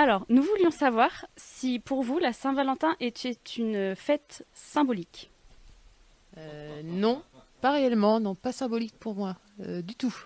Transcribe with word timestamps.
Alors, 0.00 0.24
nous 0.30 0.40
voulions 0.40 0.70
savoir 0.70 1.26
si 1.36 1.78
pour 1.78 2.02
vous 2.02 2.18
la 2.18 2.32
Saint-Valentin 2.32 2.96
était 3.00 3.36
une 3.58 3.94
fête 3.94 4.46
symbolique. 4.54 5.30
Euh, 6.38 6.80
non, 6.82 7.22
pas 7.60 7.72
réellement, 7.72 8.18
non, 8.18 8.34
pas 8.34 8.50
symbolique 8.50 8.94
pour 8.98 9.14
moi, 9.14 9.36
euh, 9.60 9.82
du 9.82 9.96
tout. 9.96 10.16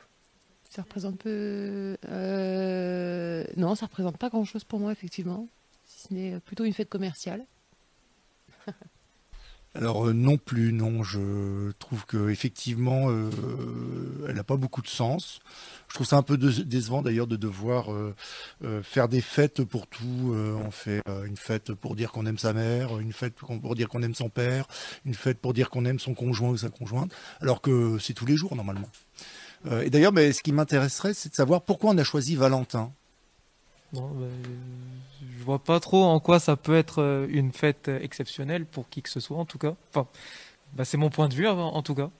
Ça 0.70 0.82
représente 0.82 1.18
peu. 1.18 1.96
euh, 2.08 3.44
non, 3.56 3.74
ça 3.74 3.86
représente 3.86 4.16
pas 4.16 4.28
grand 4.28 4.44
chose 4.44 4.62
pour 4.62 4.78
moi, 4.78 4.92
effectivement. 4.92 5.48
Si 5.86 6.06
ce 6.06 6.14
n'est 6.14 6.38
plutôt 6.38 6.62
une 6.62 6.72
fête 6.72 6.88
commerciale. 6.88 7.44
Alors 9.74 10.06
euh, 10.06 10.12
non 10.12 10.36
plus, 10.36 10.72
non. 10.72 11.02
Je 11.02 11.72
trouve 11.80 12.06
que 12.06 12.28
effectivement, 12.30 13.10
euh, 13.10 13.28
pas 14.44 14.56
beaucoup 14.56 14.82
de 14.82 14.88
sens. 14.88 15.40
Je 15.88 15.94
trouve 15.94 16.06
ça 16.06 16.16
un 16.16 16.22
peu 16.22 16.36
dé- 16.36 16.64
décevant 16.64 17.02
d'ailleurs 17.02 17.26
de 17.26 17.36
devoir 17.36 17.92
euh, 17.92 18.14
euh, 18.64 18.82
faire 18.82 19.08
des 19.08 19.20
fêtes 19.20 19.64
pour 19.64 19.86
tout. 19.86 20.32
Euh, 20.32 20.54
on 20.64 20.70
fait 20.70 21.02
une 21.26 21.36
fête 21.36 21.72
pour 21.74 21.96
dire 21.96 22.12
qu'on 22.12 22.26
aime 22.26 22.38
sa 22.38 22.52
mère, 22.52 22.98
une 22.98 23.12
fête 23.12 23.34
pour 23.34 23.74
dire 23.74 23.88
qu'on 23.88 24.02
aime 24.02 24.14
son 24.14 24.28
père, 24.28 24.66
une 25.04 25.14
fête 25.14 25.38
pour 25.38 25.54
dire 25.54 25.70
qu'on 25.70 25.84
aime 25.84 25.98
son 25.98 26.14
conjoint 26.14 26.50
ou 26.50 26.56
sa 26.56 26.68
conjointe, 26.68 27.12
alors 27.40 27.60
que 27.60 27.98
c'est 27.98 28.14
tous 28.14 28.26
les 28.26 28.36
jours 28.36 28.54
normalement. 28.56 28.88
Et 29.82 29.88
d'ailleurs, 29.88 30.12
mais 30.12 30.32
ce 30.32 30.42
qui 30.42 30.52
m'intéresserait, 30.52 31.14
c'est 31.14 31.30
de 31.30 31.34
savoir 31.34 31.62
pourquoi 31.62 31.90
on 31.90 31.98
a 31.98 32.04
choisi 32.04 32.36
Valentin. 32.36 32.92
Bah, 33.92 34.00
je 35.38 35.44
vois 35.44 35.58
pas 35.58 35.80
trop 35.80 36.02
en 36.04 36.20
quoi 36.20 36.40
ça 36.40 36.56
peut 36.56 36.74
être 36.74 37.26
une 37.30 37.52
fête 37.52 37.88
exceptionnelle 37.88 38.66
pour 38.66 38.88
qui 38.88 39.02
que 39.02 39.08
ce 39.08 39.20
soit 39.20 39.38
en 39.38 39.44
tout 39.44 39.58
cas. 39.58 39.74
Enfin, 39.90 40.06
bah, 40.74 40.84
c'est 40.84 40.96
mon 40.96 41.10
point 41.10 41.28
de 41.28 41.34
vue 41.34 41.46
en 41.46 41.82
tout 41.82 41.94
cas. 41.94 42.10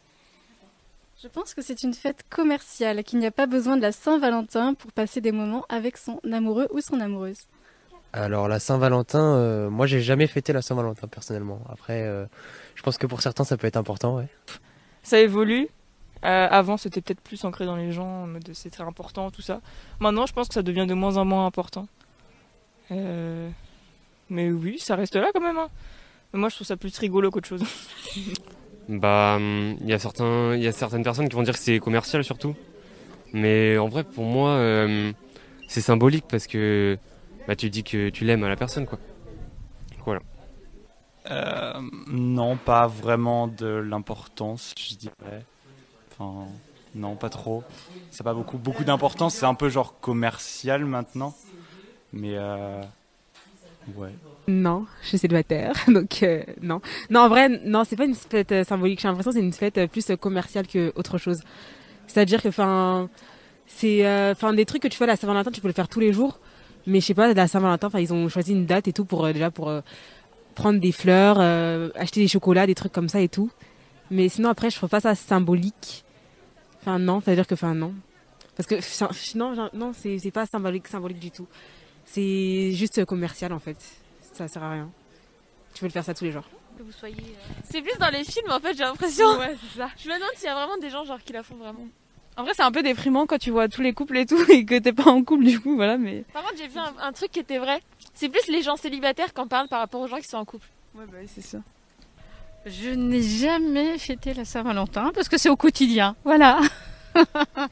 Je 1.24 1.30
pense 1.30 1.54
que 1.54 1.62
c'est 1.62 1.82
une 1.82 1.94
fête 1.94 2.22
commerciale, 2.28 3.02
qu'il 3.02 3.18
n'y 3.18 3.24
a 3.24 3.30
pas 3.30 3.46
besoin 3.46 3.78
de 3.78 3.82
la 3.82 3.92
Saint-Valentin 3.92 4.74
pour 4.74 4.92
passer 4.92 5.22
des 5.22 5.32
moments 5.32 5.64
avec 5.70 5.96
son 5.96 6.20
amoureux 6.30 6.68
ou 6.70 6.82
son 6.82 7.00
amoureuse. 7.00 7.46
Alors 8.12 8.46
la 8.46 8.60
Saint-Valentin, 8.60 9.36
euh, 9.36 9.70
moi 9.70 9.86
j'ai 9.86 10.02
jamais 10.02 10.26
fêté 10.26 10.52
la 10.52 10.60
Saint-Valentin 10.60 11.08
personnellement. 11.08 11.62
Après, 11.70 12.02
euh, 12.02 12.26
je 12.74 12.82
pense 12.82 12.98
que 12.98 13.06
pour 13.06 13.22
certains 13.22 13.44
ça 13.44 13.56
peut 13.56 13.66
être 13.66 13.78
important, 13.78 14.16
ouais. 14.16 14.28
ça 15.02 15.18
évolue. 15.18 15.68
Euh, 16.26 16.46
avant, 16.50 16.76
c'était 16.76 17.00
peut-être 17.00 17.22
plus 17.22 17.42
ancré 17.46 17.64
dans 17.64 17.76
les 17.76 17.90
gens, 17.90 18.24
en 18.24 18.26
mode 18.26 18.50
c'est 18.52 18.68
très 18.68 18.84
important, 18.84 19.30
tout 19.30 19.40
ça. 19.40 19.62
Maintenant, 20.00 20.26
je 20.26 20.34
pense 20.34 20.48
que 20.48 20.54
ça 20.54 20.62
devient 20.62 20.86
de 20.86 20.94
moins 20.94 21.16
en 21.16 21.24
moins 21.24 21.46
important. 21.46 21.86
Euh, 22.90 23.48
Mais 24.28 24.50
oui, 24.50 24.78
ça 24.78 24.94
reste 24.94 25.16
là 25.16 25.30
quand 25.32 25.40
même. 25.40 25.56
hein. 25.56 25.68
Mais 26.34 26.40
moi, 26.40 26.50
je 26.50 26.56
trouve 26.56 26.66
ça 26.66 26.76
plus 26.76 26.98
rigolo 26.98 27.30
qu'autre 27.30 27.48
chose. 27.48 27.62
Bah, 28.88 29.38
il 29.40 29.86
y 29.86 29.92
a 29.92 29.98
certains, 29.98 30.54
y 30.56 30.66
a 30.66 30.72
certaines 30.72 31.02
personnes 31.02 31.28
qui 31.28 31.36
vont 31.36 31.42
dire 31.42 31.54
que 31.54 31.60
c'est 31.60 31.78
commercial 31.78 32.22
surtout. 32.24 32.54
Mais 33.32 33.78
en 33.78 33.88
vrai, 33.88 34.04
pour 34.04 34.24
moi, 34.24 34.50
euh, 34.50 35.12
c'est 35.66 35.80
symbolique 35.80 36.26
parce 36.28 36.46
que 36.46 36.98
bah, 37.48 37.56
tu 37.56 37.70
dis 37.70 37.82
que 37.82 38.10
tu 38.10 38.24
l'aimes 38.24 38.44
à 38.44 38.48
la 38.48 38.56
personne, 38.56 38.86
quoi. 38.86 38.98
Voilà. 40.04 40.20
Euh, 41.30 41.80
non, 42.08 42.56
pas 42.56 42.86
vraiment 42.86 43.48
de 43.48 43.66
l'importance, 43.66 44.74
je 44.78 44.96
dirais. 44.96 45.44
Enfin, 46.12 46.46
non, 46.94 47.16
pas 47.16 47.30
trop. 47.30 47.64
Ça 48.10 48.22
n'a 48.22 48.30
pas 48.30 48.34
beaucoup, 48.34 48.58
beaucoup 48.58 48.84
d'importance. 48.84 49.34
C'est 49.34 49.46
un 49.46 49.54
peu 49.54 49.68
genre 49.68 49.98
commercial 50.00 50.84
maintenant. 50.84 51.34
Mais 52.12 52.34
euh, 52.34 52.82
Non, 54.46 54.86
je 55.02 55.08
suis 55.08 55.18
célibataire, 55.18 55.72
donc 55.88 56.22
euh, 56.22 56.42
non. 56.60 56.80
Non, 57.10 57.20
en 57.20 57.28
vrai, 57.28 57.48
non, 57.64 57.84
c'est 57.84 57.96
pas 57.96 58.04
une 58.04 58.14
fête 58.14 58.52
euh, 58.52 58.64
symbolique. 58.64 59.00
J'ai 59.00 59.08
l'impression 59.08 59.30
que 59.30 59.38
c'est 59.38 59.44
une 59.44 59.52
fête 59.52 59.78
euh, 59.78 59.86
plus 59.86 60.06
commerciale 60.20 60.66
que 60.66 60.92
autre 60.96 61.16
chose. 61.16 61.40
C'est-à-dire 62.06 62.42
que, 62.42 62.48
enfin, 62.48 63.08
c'est, 63.66 64.06
enfin, 64.30 64.52
des 64.52 64.66
trucs 64.66 64.82
que 64.82 64.88
tu 64.88 64.98
fais 64.98 65.04
à 65.04 65.08
la 65.08 65.16
Saint-Valentin, 65.16 65.50
tu 65.50 65.62
peux 65.62 65.68
le 65.68 65.74
faire 65.74 65.88
tous 65.88 66.00
les 66.00 66.12
jours. 66.12 66.38
Mais 66.86 67.00
je 67.00 67.06
sais 67.06 67.14
pas, 67.14 67.32
la 67.32 67.48
Saint-Valentin, 67.48 67.86
enfin, 67.86 68.00
ils 68.00 68.12
ont 68.12 68.28
choisi 68.28 68.52
une 68.52 68.66
date 68.66 68.88
et 68.88 68.92
tout 68.92 69.06
pour 69.06 69.26
déjà 69.32 69.50
pour 69.50 69.72
prendre 70.54 70.78
des 70.78 70.92
fleurs, 70.92 71.40
acheter 71.96 72.20
des 72.20 72.28
chocolats, 72.28 72.66
des 72.66 72.74
trucs 72.74 72.92
comme 72.92 73.08
ça 73.08 73.22
et 73.22 73.28
tout. 73.28 73.50
Mais 74.10 74.28
sinon, 74.28 74.50
après, 74.50 74.68
je 74.68 74.76
trouve 74.76 74.90
pas 74.90 75.00
ça 75.00 75.14
symbolique. 75.14 76.04
Enfin, 76.82 76.98
non, 76.98 77.22
c'est-à-dire 77.22 77.46
que, 77.46 77.54
enfin, 77.54 77.74
non. 77.74 77.94
Parce 78.54 78.66
que, 78.66 79.38
non, 79.38 79.70
non, 79.72 79.92
c'est 79.94 80.30
pas 80.30 80.44
symbolique, 80.44 80.86
symbolique 80.88 81.18
du 81.18 81.30
tout. 81.30 81.46
C'est 82.06 82.72
juste 82.72 83.04
commercial, 83.04 83.52
en 83.52 83.58
fait. 83.58 83.76
Ça 84.32 84.48
sert 84.48 84.62
à 84.62 84.72
rien. 84.72 84.90
Tu 85.74 85.80
peux 85.80 85.86
le 85.86 85.92
faire 85.92 86.04
ça 86.04 86.14
tous 86.14 86.24
les 86.24 86.32
jours. 86.32 86.44
Que 86.78 86.82
vous 86.82 86.92
soyez. 86.92 87.16
euh, 87.20 87.52
C'est 87.70 87.82
plus 87.82 87.96
dans 87.98 88.10
les 88.10 88.24
films 88.24 88.50
en 88.50 88.58
fait, 88.60 88.74
j'ai 88.76 88.82
l'impression. 88.84 89.38
Ouais, 89.38 89.56
c'est 89.72 89.78
ça. 89.78 89.88
Je 89.96 90.08
me 90.08 90.14
demande 90.14 90.30
s'il 90.36 90.46
y 90.46 90.48
a 90.48 90.54
vraiment 90.54 90.76
des 90.78 90.90
gens 90.90 91.04
genre 91.04 91.20
qui 91.24 91.32
la 91.32 91.42
font 91.44 91.54
vraiment. 91.56 91.86
En 92.36 92.42
vrai, 92.42 92.52
c'est 92.54 92.62
un 92.64 92.72
peu 92.72 92.82
déprimant 92.82 93.26
quand 93.26 93.38
tu 93.38 93.50
vois 93.52 93.68
tous 93.68 93.80
les 93.80 93.92
couples 93.92 94.16
et 94.18 94.26
tout 94.26 94.42
et 94.50 94.64
que 94.64 94.76
t'es 94.78 94.92
pas 94.92 95.08
en 95.10 95.22
couple 95.22 95.44
du 95.44 95.60
coup, 95.60 95.76
voilà. 95.76 95.96
Mais 95.98 96.24
Par 96.32 96.42
contre, 96.42 96.56
j'ai 96.58 96.66
vu 96.66 96.78
un, 96.78 96.92
un 97.00 97.12
truc 97.12 97.30
qui 97.30 97.38
était 97.38 97.58
vrai. 97.58 97.80
C'est 98.14 98.28
plus 98.28 98.46
les 98.48 98.62
gens 98.62 98.76
célibataires 98.76 99.32
qui 99.32 99.40
en 99.40 99.46
parlent 99.46 99.68
par 99.68 99.78
rapport 99.80 100.00
aux 100.00 100.08
gens 100.08 100.18
qui 100.18 100.26
sont 100.28 100.36
en 100.38 100.44
couple. 100.44 100.66
ouais, 100.96 101.04
bah, 101.10 101.18
c'est 101.32 101.42
ça. 101.42 101.58
Je 102.66 102.90
n'ai 102.90 103.22
jamais 103.22 103.96
fêté 103.98 104.34
la 104.34 104.44
Saint-Valentin 104.44 105.12
parce 105.14 105.28
que 105.28 105.38
c'est 105.38 105.50
au 105.50 105.56
quotidien. 105.56 106.16
Voilà. 106.24 106.60